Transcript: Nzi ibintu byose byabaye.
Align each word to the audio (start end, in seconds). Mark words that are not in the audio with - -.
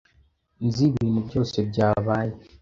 Nzi 0.65 0.83
ibintu 0.89 1.19
byose 1.27 1.57
byabaye. 1.69 2.33